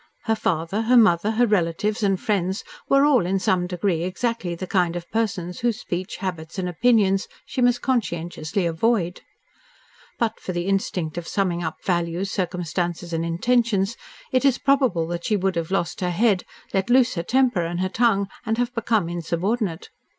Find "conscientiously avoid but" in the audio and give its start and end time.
7.83-10.39